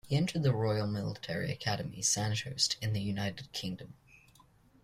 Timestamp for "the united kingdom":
2.93-3.93